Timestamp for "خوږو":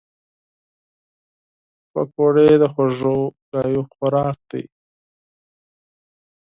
2.73-3.17